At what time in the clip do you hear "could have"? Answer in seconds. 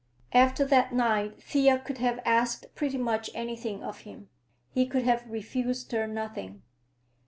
1.77-2.21, 4.87-5.29